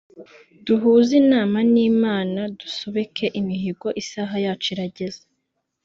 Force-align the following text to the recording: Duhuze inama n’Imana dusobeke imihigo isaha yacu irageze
Duhuze 0.65 1.11
inama 1.23 1.57
n’Imana 1.73 2.39
dusobeke 2.59 3.25
imihigo 3.39 3.87
isaha 4.01 4.35
yacu 4.45 4.67
irageze 4.73 5.21